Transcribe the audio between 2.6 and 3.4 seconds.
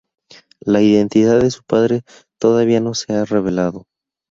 no se ha